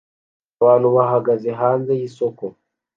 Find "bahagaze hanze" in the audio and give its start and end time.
0.95-1.91